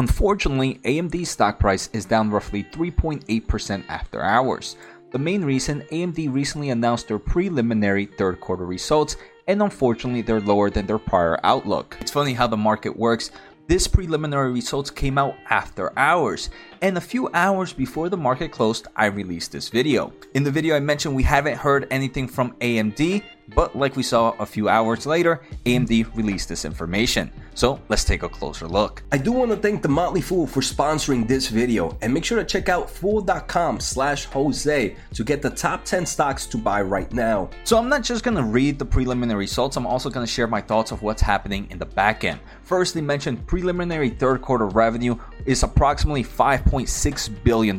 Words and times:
Unfortunately, 0.00 0.80
AMD's 0.84 1.28
stock 1.28 1.58
price 1.58 1.90
is 1.92 2.06
down 2.06 2.30
roughly 2.30 2.64
3.8% 2.64 3.84
after 3.90 4.22
hours. 4.22 4.76
The 5.12 5.18
main 5.18 5.44
reason 5.44 5.82
AMD 5.92 6.32
recently 6.32 6.70
announced 6.70 7.08
their 7.08 7.18
preliminary 7.18 8.06
third 8.06 8.40
quarter 8.40 8.64
results, 8.64 9.16
and 9.46 9.60
unfortunately, 9.60 10.22
they're 10.22 10.40
lower 10.40 10.70
than 10.70 10.86
their 10.86 10.98
prior 10.98 11.38
outlook. 11.44 11.98
It's 12.00 12.10
funny 12.10 12.32
how 12.32 12.46
the 12.46 12.56
market 12.56 12.96
works. 12.96 13.30
This 13.66 13.86
preliminary 13.86 14.52
results 14.52 14.90
came 14.90 15.18
out 15.18 15.34
after 15.50 15.92
hours, 15.98 16.48
and 16.80 16.96
a 16.96 17.00
few 17.02 17.28
hours 17.34 17.74
before 17.74 18.08
the 18.08 18.16
market 18.16 18.52
closed, 18.52 18.88
I 18.96 19.04
released 19.04 19.52
this 19.52 19.68
video. 19.68 20.14
In 20.32 20.44
the 20.44 20.50
video, 20.50 20.76
I 20.76 20.80
mentioned 20.80 21.14
we 21.14 21.24
haven't 21.24 21.58
heard 21.58 21.86
anything 21.90 22.26
from 22.26 22.52
AMD, 22.62 23.22
but 23.54 23.76
like 23.76 23.96
we 23.96 24.02
saw 24.02 24.34
a 24.38 24.46
few 24.46 24.68
hours 24.68 25.06
later, 25.06 25.42
AMD 25.66 26.16
released 26.16 26.48
this 26.48 26.64
information. 26.64 27.30
So 27.54 27.80
let's 27.88 28.04
take 28.04 28.22
a 28.22 28.28
closer 28.28 28.66
look. 28.66 29.02
I 29.12 29.18
do 29.18 29.32
want 29.32 29.50
to 29.50 29.56
thank 29.56 29.82
the 29.82 29.88
Motley 29.88 30.20
Fool 30.20 30.46
for 30.46 30.60
sponsoring 30.60 31.26
this 31.26 31.48
video 31.48 31.96
and 32.00 32.14
make 32.14 32.24
sure 32.24 32.38
to 32.38 32.44
check 32.44 32.68
out 32.68 32.88
fool.com 32.88 33.80
slash 33.80 34.24
Jose 34.26 34.96
to 35.14 35.24
get 35.24 35.42
the 35.42 35.50
top 35.50 35.84
10 35.84 36.06
stocks 36.06 36.46
to 36.46 36.56
buy 36.56 36.80
right 36.80 37.12
now. 37.12 37.50
So 37.64 37.76
I'm 37.76 37.88
not 37.88 38.02
just 38.02 38.24
gonna 38.24 38.42
read 38.42 38.78
the 38.78 38.84
preliminary 38.84 39.40
results, 39.40 39.76
I'm 39.76 39.86
also 39.86 40.10
gonna 40.10 40.26
share 40.26 40.46
my 40.46 40.60
thoughts 40.60 40.90
of 40.90 41.02
what's 41.02 41.22
happening 41.22 41.66
in 41.70 41.78
the 41.78 41.86
back 41.86 42.24
end. 42.24 42.40
First, 42.70 42.94
they 42.94 43.00
mentioned 43.00 43.44
preliminary 43.48 44.10
third 44.10 44.42
quarter 44.42 44.66
revenue 44.66 45.16
is 45.44 45.64
approximately 45.64 46.22
$5.6 46.22 47.42
billion. 47.42 47.78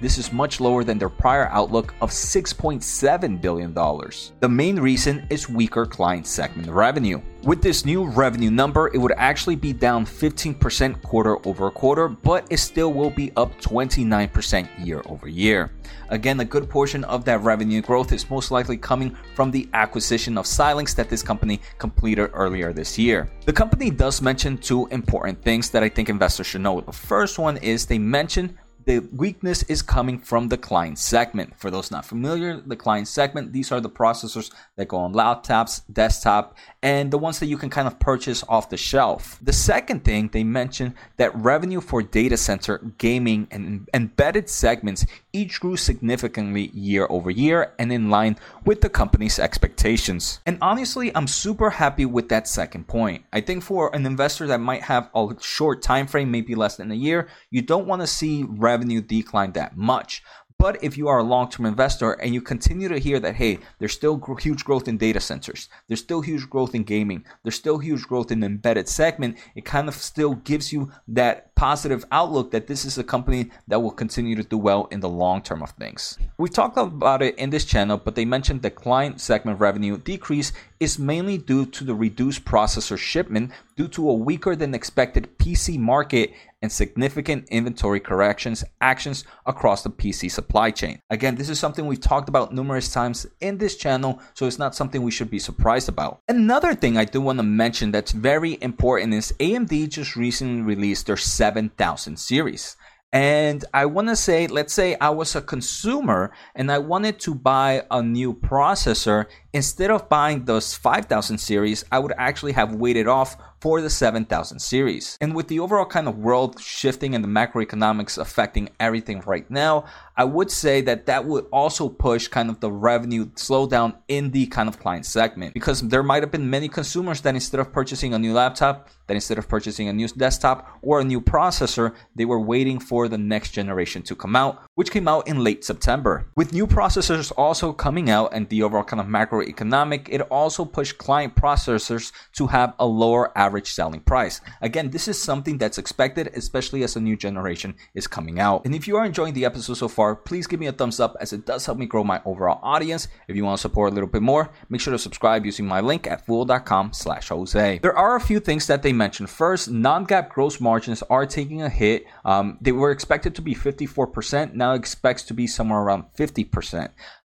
This 0.00 0.16
is 0.16 0.32
much 0.32 0.60
lower 0.60 0.84
than 0.84 0.96
their 0.96 1.08
prior 1.08 1.48
outlook 1.48 1.92
of 2.00 2.10
$6.7 2.10 3.40
billion. 3.40 3.74
The 3.74 4.48
main 4.48 4.78
reason 4.78 5.26
is 5.28 5.48
weaker 5.48 5.84
client 5.84 6.28
segment 6.28 6.70
revenue. 6.70 7.20
With 7.44 7.60
this 7.60 7.84
new 7.84 8.06
revenue 8.06 8.52
number, 8.52 8.88
it 8.94 8.98
would 8.98 9.14
actually 9.16 9.56
be 9.56 9.72
down 9.72 10.06
15% 10.06 11.02
quarter 11.02 11.44
over 11.44 11.72
quarter, 11.72 12.06
but 12.06 12.46
it 12.50 12.58
still 12.58 12.92
will 12.92 13.10
be 13.10 13.32
up 13.36 13.60
29% 13.60 14.86
year 14.86 15.02
over 15.06 15.26
year. 15.26 15.72
Again, 16.10 16.38
a 16.38 16.44
good 16.44 16.70
portion 16.70 17.02
of 17.02 17.24
that 17.24 17.40
revenue 17.40 17.82
growth 17.82 18.12
is 18.12 18.30
most 18.30 18.52
likely 18.52 18.76
coming 18.76 19.16
from 19.34 19.50
the 19.50 19.68
acquisition 19.74 20.38
of 20.38 20.44
Xilinx 20.44 20.94
that 20.94 21.08
this 21.08 21.24
company 21.24 21.60
completed 21.78 22.30
earlier 22.32 22.72
this 22.72 22.96
year. 22.96 23.28
The 23.44 23.52
company 23.52 23.90
does 23.90 24.22
mention 24.22 24.56
two 24.56 24.86
important 24.92 25.42
things 25.42 25.68
that 25.70 25.82
I 25.82 25.88
think 25.88 26.08
investors 26.08 26.46
should 26.46 26.60
know. 26.60 26.80
The 26.80 26.92
first 26.92 27.40
one 27.40 27.56
is 27.56 27.86
they 27.86 27.98
mention 27.98 28.56
the 28.84 29.00
weakness 29.14 29.62
is 29.64 29.82
coming 29.82 30.18
from 30.18 30.48
the 30.48 30.56
client 30.56 30.98
segment. 30.98 31.58
For 31.58 31.70
those 31.70 31.90
not 31.90 32.04
familiar, 32.04 32.60
the 32.60 32.76
client 32.76 33.08
segment, 33.08 33.52
these 33.52 33.70
are 33.70 33.80
the 33.80 33.90
processors 33.90 34.52
that 34.76 34.88
go 34.88 34.96
on 34.98 35.12
laptops, 35.12 35.82
desktop, 35.92 36.56
and 36.82 37.10
the 37.10 37.18
ones 37.18 37.38
that 37.40 37.46
you 37.46 37.56
can 37.56 37.70
kind 37.70 37.86
of 37.86 37.98
purchase 37.98 38.44
off 38.48 38.70
the 38.70 38.76
shelf. 38.76 39.38
The 39.42 39.52
second 39.52 40.04
thing 40.04 40.28
they 40.32 40.44
mentioned 40.44 40.94
that 41.16 41.34
revenue 41.36 41.80
for 41.80 42.02
data 42.02 42.36
center, 42.36 42.78
gaming, 42.98 43.46
and 43.50 43.88
embedded 43.94 44.48
segments 44.48 45.06
each 45.32 45.60
grew 45.60 45.76
significantly 45.76 46.70
year 46.74 47.06
over 47.08 47.30
year 47.30 47.72
and 47.78 47.92
in 47.92 48.10
line 48.10 48.36
with 48.64 48.80
the 48.80 48.88
company's 48.88 49.38
expectations. 49.38 50.40
And 50.46 50.58
honestly, 50.60 51.14
I'm 51.14 51.26
super 51.26 51.70
happy 51.70 52.04
with 52.04 52.28
that 52.30 52.48
second 52.48 52.88
point. 52.88 53.24
I 53.32 53.40
think 53.40 53.62
for 53.62 53.94
an 53.94 54.06
investor 54.06 54.46
that 54.48 54.60
might 54.60 54.82
have 54.82 55.08
a 55.14 55.28
short 55.40 55.82
time 55.82 56.06
frame, 56.06 56.30
maybe 56.30 56.54
less 56.54 56.76
than 56.76 56.90
a 56.90 56.96
year, 56.96 57.28
you 57.50 57.62
don't 57.62 57.86
want 57.86 58.02
to 58.02 58.06
see 58.06 58.44
revenue 58.48 58.71
decline 58.78 59.52
that 59.52 59.76
much. 59.76 60.22
But 60.62 60.84
if 60.84 60.96
you 60.96 61.08
are 61.08 61.18
a 61.18 61.24
long 61.24 61.50
term 61.50 61.66
investor 61.66 62.12
and 62.12 62.32
you 62.32 62.40
continue 62.40 62.88
to 62.88 62.98
hear 63.00 63.18
that, 63.18 63.34
hey, 63.34 63.58
there's 63.80 63.94
still 63.94 64.22
huge 64.40 64.64
growth 64.64 64.86
in 64.86 64.96
data 64.96 65.18
centers, 65.18 65.68
there's 65.88 65.98
still 65.98 66.20
huge 66.20 66.48
growth 66.48 66.72
in 66.72 66.84
gaming, 66.84 67.24
there's 67.42 67.56
still 67.56 67.78
huge 67.78 68.04
growth 68.04 68.30
in 68.30 68.38
the 68.38 68.46
embedded 68.46 68.88
segment, 68.88 69.38
it 69.56 69.64
kind 69.64 69.88
of 69.88 69.94
still 69.96 70.34
gives 70.34 70.72
you 70.72 70.92
that 71.08 71.51
positive 71.62 72.04
outlook 72.10 72.50
that 72.50 72.66
this 72.66 72.84
is 72.84 72.98
a 72.98 73.04
company 73.04 73.48
that 73.68 73.80
will 73.80 73.92
continue 73.92 74.34
to 74.34 74.42
do 74.42 74.58
well 74.58 74.88
in 74.90 74.98
the 74.98 75.08
long 75.08 75.40
term 75.40 75.62
of 75.62 75.70
things. 75.70 76.18
We 76.36 76.48
talked 76.48 76.76
about 76.76 77.22
it 77.22 77.38
in 77.38 77.50
this 77.50 77.64
channel, 77.64 77.98
but 77.98 78.16
they 78.16 78.24
mentioned 78.24 78.62
the 78.62 78.70
client 78.70 79.20
segment 79.20 79.60
revenue 79.60 79.96
decrease 79.96 80.52
is 80.80 80.98
mainly 80.98 81.38
due 81.38 81.64
to 81.66 81.84
the 81.84 81.94
reduced 81.94 82.44
processor 82.44 82.98
shipment 82.98 83.52
due 83.76 83.86
to 83.86 84.10
a 84.10 84.12
weaker 84.12 84.56
than 84.56 84.74
expected 84.74 85.38
PC 85.38 85.78
market 85.78 86.32
and 86.62 86.70
significant 86.70 87.48
inventory 87.48 88.00
corrections 88.00 88.64
actions 88.80 89.24
across 89.46 89.82
the 89.82 89.90
PC 89.90 90.30
supply 90.30 90.70
chain. 90.70 91.00
Again, 91.10 91.34
this 91.34 91.48
is 91.48 91.58
something 91.58 91.86
we've 91.86 92.00
talked 92.00 92.28
about 92.28 92.54
numerous 92.54 92.92
times 92.92 93.26
in 93.40 93.58
this 93.58 93.76
channel, 93.76 94.20
so 94.34 94.46
it's 94.46 94.58
not 94.58 94.74
something 94.74 95.02
we 95.02 95.10
should 95.10 95.30
be 95.30 95.40
surprised 95.40 95.88
about. 95.88 96.20
Another 96.28 96.74
thing 96.74 96.96
I 96.96 97.04
do 97.04 97.20
want 97.20 97.38
to 97.38 97.42
mention 97.42 97.90
that's 97.90 98.12
very 98.12 98.58
important 98.60 99.12
is 99.14 99.34
AMD 99.40 99.88
just 99.88 100.14
recently 100.16 100.62
released 100.62 101.06
their 101.06 101.16
7000 101.52 102.18
series. 102.18 102.76
And 103.12 103.62
I 103.74 103.84
want 103.84 104.08
to 104.08 104.16
say, 104.16 104.46
let's 104.46 104.72
say 104.72 104.96
I 104.98 105.10
was 105.10 105.36
a 105.36 105.42
consumer 105.42 106.32
and 106.54 106.72
I 106.72 106.78
wanted 106.78 107.20
to 107.20 107.34
buy 107.34 107.84
a 107.90 108.02
new 108.02 108.32
processor. 108.32 109.26
Instead 109.54 109.90
of 109.90 110.08
buying 110.08 110.46
those 110.46 110.74
5000 110.74 111.36
series, 111.36 111.84
I 111.92 111.98
would 111.98 112.14
actually 112.16 112.52
have 112.52 112.74
waited 112.74 113.06
off 113.06 113.36
for 113.60 113.80
the 113.80 113.90
7000 113.90 114.58
series. 114.58 115.16
And 115.20 115.36
with 115.36 115.46
the 115.46 115.60
overall 115.60 115.84
kind 115.84 116.08
of 116.08 116.18
world 116.18 116.58
shifting 116.58 117.14
and 117.14 117.22
the 117.22 117.28
macroeconomics 117.28 118.18
affecting 118.18 118.70
everything 118.80 119.20
right 119.24 119.48
now, 119.48 119.84
I 120.16 120.24
would 120.24 120.50
say 120.50 120.80
that 120.80 121.06
that 121.06 121.26
would 121.26 121.46
also 121.52 121.88
push 121.88 122.26
kind 122.28 122.50
of 122.50 122.58
the 122.58 122.72
revenue 122.72 123.26
slowdown 123.26 123.94
in 124.08 124.32
the 124.32 124.46
kind 124.46 124.68
of 124.68 124.80
client 124.80 125.06
segment 125.06 125.54
because 125.54 125.80
there 125.80 126.02
might 126.02 126.22
have 126.24 126.32
been 126.32 126.50
many 126.50 126.68
consumers 126.68 127.20
that 127.20 127.34
instead 127.34 127.60
of 127.60 127.72
purchasing 127.72 128.14
a 128.14 128.18
new 128.18 128.32
laptop, 128.32 128.88
that 129.06 129.14
instead 129.14 129.38
of 129.38 129.48
purchasing 129.48 129.88
a 129.88 129.92
new 129.92 130.08
desktop 130.08 130.68
or 130.82 131.00
a 131.00 131.04
new 131.04 131.20
processor, 131.20 131.94
they 132.16 132.24
were 132.24 132.40
waiting 132.40 132.80
for 132.80 133.06
the 133.06 133.18
next 133.18 133.52
generation 133.52 134.02
to 134.02 134.16
come 134.16 134.34
out, 134.34 134.62
which 134.74 134.90
came 134.90 135.06
out 135.06 135.28
in 135.28 135.44
late 135.44 135.64
September. 135.64 136.26
With 136.36 136.52
new 136.52 136.66
processors 136.66 137.32
also 137.36 137.72
coming 137.72 138.10
out 138.10 138.34
and 138.34 138.48
the 138.48 138.62
overall 138.62 138.84
kind 138.84 139.00
of 139.00 139.08
macroeconomic, 139.42 140.08
it 140.10 140.20
also 140.22 140.64
pushed 140.64 140.98
client 140.98 141.34
processors 141.34 142.12
to 142.32 142.48
have 142.48 142.74
a 142.78 142.86
lower 142.86 143.36
average 143.38 143.52
average 143.52 143.72
selling 143.72 144.00
price. 144.00 144.40
Again, 144.62 144.90
this 144.90 145.08
is 145.08 145.22
something 145.22 145.58
that's 145.58 145.78
expected, 145.78 146.30
especially 146.34 146.82
as 146.84 146.96
a 146.96 147.00
new 147.00 147.16
generation 147.16 147.74
is 147.94 148.06
coming 148.06 148.40
out. 148.40 148.64
And 148.64 148.74
if 148.74 148.88
you 148.88 148.96
are 148.96 149.04
enjoying 149.04 149.34
the 149.34 149.44
episode 149.44 149.74
so 149.74 149.88
far, 149.88 150.16
please 150.16 150.46
give 150.46 150.58
me 150.58 150.68
a 150.68 150.72
thumbs 150.72 151.00
up 151.00 151.16
as 151.20 151.32
it 151.32 151.44
does 151.44 151.66
help 151.66 151.78
me 151.78 151.86
grow 151.86 152.02
my 152.02 152.20
overall 152.24 152.60
audience. 152.62 153.08
If 153.28 153.36
you 153.36 153.44
want 153.44 153.58
to 153.58 153.60
support 153.60 153.92
a 153.92 153.94
little 153.94 154.08
bit 154.08 154.22
more, 154.22 154.50
make 154.70 154.80
sure 154.80 154.92
to 154.92 154.98
subscribe 154.98 155.44
using 155.44 155.66
my 155.66 155.80
link 155.80 156.06
at 156.06 156.24
fool.com 156.24 156.92
slash 156.92 157.28
Jose. 157.28 157.78
There 157.82 157.96
are 157.96 158.16
a 158.16 158.20
few 158.20 158.40
things 158.40 158.66
that 158.66 158.82
they 158.82 158.92
mentioned. 158.92 159.28
First, 159.28 159.70
non-GAAP 159.70 160.30
gross 160.30 160.60
margins 160.60 161.02
are 161.10 161.26
taking 161.26 161.62
a 161.62 161.68
hit. 161.68 162.06
Um, 162.24 162.58
they 162.60 162.72
were 162.72 162.90
expected 162.90 163.34
to 163.34 163.42
be 163.42 163.54
54%, 163.54 164.54
now 164.54 164.72
expects 164.72 165.24
to 165.24 165.34
be 165.34 165.46
somewhere 165.46 165.80
around 165.80 166.04
50%. 166.16 166.90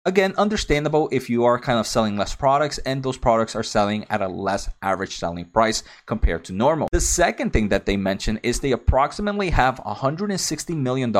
Again, 0.05 0.33
understandable 0.37 1.07
if 1.13 1.29
you 1.29 1.45
are 1.45 1.57
kind 1.57 1.79
of 1.79 1.87
selling 1.87 2.17
less 2.17 2.35
products 2.35 2.77
and 2.79 3.01
those 3.01 3.17
products 3.17 3.55
are 3.55 3.63
selling 3.63 4.05
at 4.09 4.21
a 4.21 4.27
less 4.27 4.69
average 4.81 5.15
selling 5.15 5.45
price 5.45 5.81
compared 6.05 6.43
to 6.45 6.51
normal. 6.51 6.89
The 6.91 6.99
second 6.99 7.53
thing 7.53 7.69
that 7.69 7.85
they 7.85 7.95
mention 7.95 8.37
is 8.43 8.59
they 8.59 8.73
approximately 8.73 9.49
have 9.51 9.77
$160 9.77 10.75
million 10.75 11.15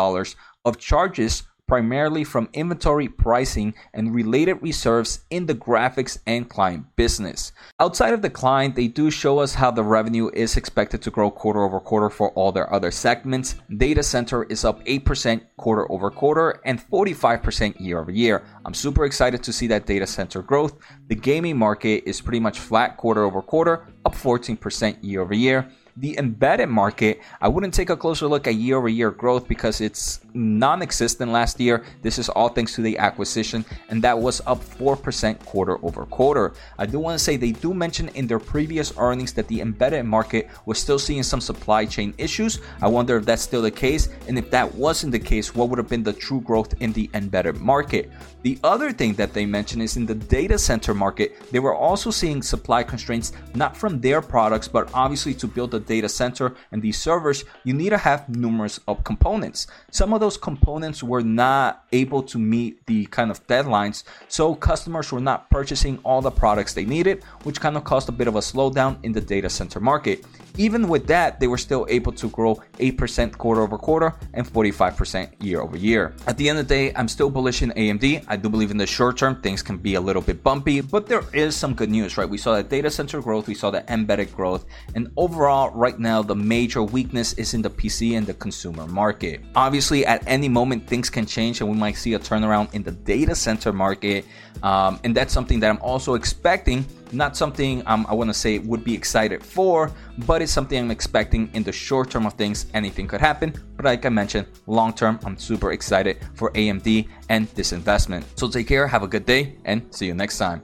of 0.65 0.77
charges 0.77 1.43
primarily 1.67 2.23
from 2.23 2.49
inventory 2.53 3.07
pricing 3.07 3.73
and 3.93 4.13
related 4.13 4.61
reserves 4.61 5.25
in 5.29 5.45
the 5.45 5.55
graphics 5.55 6.17
and 6.27 6.49
client 6.49 6.85
business. 6.95 7.51
Outside 7.79 8.13
of 8.13 8.21
the 8.21 8.29
client, 8.29 8.75
they 8.75 8.87
do 8.87 9.09
show 9.09 9.39
us 9.39 9.53
how 9.53 9.71
the 9.71 9.83
revenue 9.83 10.29
is 10.33 10.57
expected 10.57 11.01
to 11.01 11.11
grow 11.11 11.31
quarter 11.31 11.63
over 11.63 11.79
quarter 11.79 12.09
for 12.09 12.31
all 12.31 12.51
their 12.51 12.71
other 12.73 12.91
segments. 12.91 13.55
Data 13.77 14.03
center 14.03 14.43
is 14.43 14.65
up 14.65 14.83
8% 14.85 15.41
quarter 15.57 15.91
over 15.91 16.11
quarter 16.11 16.61
and 16.65 16.79
45% 16.79 17.79
year 17.79 17.99
over 17.99 18.11
year. 18.11 18.43
I'm 18.65 18.73
super 18.73 19.05
excited 19.05 19.43
to 19.43 19.53
see 19.53 19.67
that 19.67 19.85
data 19.85 20.07
center 20.07 20.41
growth. 20.41 20.77
The 21.07 21.15
gaming 21.15 21.57
market 21.57 22.03
is 22.05 22.21
pretty 22.21 22.39
much 22.39 22.59
flat 22.59 22.97
quarter 22.97 23.23
over 23.23 23.41
quarter, 23.41 23.87
up 24.05 24.15
14% 24.15 24.97
year 25.01 25.21
over 25.21 25.33
year. 25.33 25.69
The 25.97 26.17
embedded 26.17 26.69
market, 26.69 27.21
I 27.39 27.47
wouldn't 27.47 27.71
take 27.71 27.91
a 27.91 27.95
closer 27.95 28.25
look 28.25 28.47
at 28.47 28.55
year 28.55 28.77
over 28.77 28.89
year 28.89 29.11
growth 29.11 29.47
because 29.47 29.79
it's 29.79 30.21
non 30.33 30.81
existent 30.81 31.31
last 31.31 31.59
year. 31.59 31.83
This 32.01 32.17
is 32.17 32.29
all 32.29 32.49
thanks 32.49 32.73
to 32.75 32.81
the 32.81 32.97
acquisition, 32.97 33.63
and 33.89 34.01
that 34.01 34.17
was 34.17 34.41
up 34.47 34.59
4% 34.63 35.37
quarter 35.45 35.77
over 35.85 36.07
quarter. 36.07 36.53
I 36.79 36.87
do 36.87 36.97
want 36.97 37.19
to 37.19 37.23
say 37.23 37.37
they 37.37 37.51
do 37.51 37.75
mention 37.75 38.09
in 38.15 38.25
their 38.25 38.39
previous 38.39 38.91
earnings 38.97 39.33
that 39.33 39.47
the 39.47 39.61
embedded 39.61 40.05
market 40.05 40.49
was 40.65 40.79
still 40.79 40.97
seeing 40.97 41.21
some 41.21 41.39
supply 41.39 41.85
chain 41.85 42.15
issues. 42.17 42.59
I 42.81 42.87
wonder 42.87 43.17
if 43.17 43.25
that's 43.25 43.43
still 43.43 43.61
the 43.61 43.69
case, 43.69 44.09
and 44.27 44.35
if 44.39 44.49
that 44.49 44.73
wasn't 44.73 45.11
the 45.11 45.19
case, 45.19 45.53
what 45.53 45.69
would 45.69 45.77
have 45.77 45.89
been 45.89 46.01
the 46.01 46.13
true 46.13 46.41
growth 46.41 46.73
in 46.81 46.91
the 46.93 47.07
embedded 47.13 47.57
market? 47.57 48.11
The 48.41 48.57
other 48.63 48.91
thing 48.91 49.13
that 49.13 49.33
they 49.33 49.45
mentioned 49.45 49.83
is 49.83 49.95
in 49.95 50.07
the 50.07 50.15
data 50.15 50.57
center 50.57 50.95
market, 50.95 51.51
they 51.51 51.59
were 51.59 51.75
also 51.75 52.09
seeing 52.09 52.41
supply 52.41 52.81
constraints 52.81 53.31
not 53.53 53.77
from 53.77 54.01
their 54.01 54.21
products, 54.21 54.67
but 54.67 54.89
obviously 54.93 55.35
to 55.35 55.47
build 55.47 55.69
the 55.71 55.82
data 55.83 56.09
center 56.09 56.55
and 56.71 56.81
these 56.81 56.99
servers, 56.99 57.45
you 57.63 57.73
need 57.73 57.89
to 57.89 57.97
have 57.97 58.29
numerous 58.29 58.79
of 58.87 59.03
components. 59.03 59.67
Some 59.91 60.13
of 60.13 60.19
those 60.19 60.37
components 60.37 61.03
were 61.03 61.21
not 61.21 61.85
able 61.91 62.23
to 62.23 62.37
meet 62.37 62.85
the 62.85 63.05
kind 63.07 63.31
of 63.31 63.45
deadlines, 63.47 64.03
so 64.27 64.55
customers 64.55 65.11
were 65.11 65.21
not 65.21 65.49
purchasing 65.49 65.99
all 66.03 66.21
the 66.21 66.31
products 66.31 66.73
they 66.73 66.85
needed, 66.85 67.23
which 67.43 67.61
kind 67.61 67.77
of 67.77 67.83
caused 67.83 68.09
a 68.09 68.11
bit 68.11 68.27
of 68.27 68.35
a 68.35 68.39
slowdown 68.39 68.97
in 69.03 69.11
the 69.11 69.21
data 69.21 69.49
center 69.49 69.79
market. 69.79 70.25
Even 70.57 70.87
with 70.87 71.07
that, 71.07 71.39
they 71.39 71.47
were 71.47 71.57
still 71.57 71.85
able 71.89 72.11
to 72.13 72.29
grow 72.29 72.55
8% 72.77 73.37
quarter 73.37 73.61
over 73.61 73.77
quarter 73.77 74.13
and 74.33 74.45
45% 74.45 75.31
year 75.39 75.61
over 75.61 75.77
year. 75.77 76.13
At 76.27 76.37
the 76.37 76.49
end 76.49 76.59
of 76.59 76.67
the 76.67 76.73
day, 76.75 76.93
I'm 76.95 77.07
still 77.07 77.29
bullish 77.29 77.61
in 77.61 77.71
AMD. 77.71 78.25
I 78.27 78.35
do 78.35 78.49
believe 78.49 78.71
in 78.71 78.77
the 78.77 78.85
short 78.85 79.17
term 79.17 79.41
things 79.41 79.63
can 79.63 79.77
be 79.77 79.95
a 79.95 80.01
little 80.01 80.21
bit 80.21 80.43
bumpy, 80.43 80.81
but 80.81 81.07
there 81.07 81.23
is 81.33 81.55
some 81.55 81.73
good 81.73 81.89
news, 81.89 82.17
right? 82.17 82.29
We 82.29 82.37
saw 82.37 82.53
that 82.55 82.69
data 82.69 82.91
center 82.91 83.21
growth, 83.21 83.47
we 83.47 83.55
saw 83.55 83.71
the 83.71 83.83
embedded 83.91 84.35
growth, 84.35 84.65
and 84.95 85.11
overall, 85.17 85.71
right 85.71 85.97
now, 85.97 86.21
the 86.21 86.35
major 86.35 86.83
weakness 86.83 87.33
is 87.33 87.53
in 87.53 87.61
the 87.61 87.69
PC 87.69 88.17
and 88.17 88.27
the 88.27 88.33
consumer 88.35 88.85
market. 88.87 89.41
Obviously, 89.55 90.05
at 90.05 90.23
any 90.27 90.49
moment, 90.49 90.87
things 90.87 91.09
can 91.09 91.25
change 91.25 91.61
and 91.61 91.69
we 91.69 91.75
might 91.75 91.97
see 91.97 92.13
a 92.13 92.19
turnaround 92.19 92.73
in 92.73 92.83
the 92.83 92.91
data 92.91 93.35
center 93.35 93.73
market. 93.73 94.25
Um, 94.61 94.99
and 95.03 95.15
that's 95.15 95.33
something 95.33 95.59
that 95.61 95.69
I'm 95.69 95.81
also 95.81 96.13
expecting 96.13 96.85
not 97.13 97.35
something 97.37 97.83
um, 97.87 98.05
I 98.09 98.13
want 98.13 98.29
to 98.29 98.33
say 98.33 98.59
would 98.59 98.83
be 98.83 98.93
excited 98.93 99.43
for, 99.43 99.91
but 100.25 100.41
it's 100.41 100.51
something 100.51 100.77
I'm 100.77 100.91
expecting 100.91 101.49
in 101.53 101.63
the 101.63 101.71
short 101.71 102.11
term 102.11 102.25
of 102.25 102.33
things. 102.33 102.67
Anything 102.73 103.07
could 103.07 103.21
happen, 103.21 103.53
but 103.75 103.85
like 103.85 104.05
I 104.05 104.09
mentioned, 104.09 104.47
long 104.67 104.93
term, 104.93 105.19
I'm 105.25 105.37
super 105.37 105.71
excited 105.71 106.17
for 106.35 106.51
AMD 106.51 107.07
and 107.29 107.47
this 107.49 107.71
investment. 107.71 108.25
So 108.37 108.47
take 108.47 108.67
care, 108.67 108.87
have 108.87 109.03
a 109.03 109.07
good 109.07 109.25
day, 109.25 109.55
and 109.65 109.83
see 109.93 110.07
you 110.07 110.13
next 110.13 110.37
time. 110.37 110.61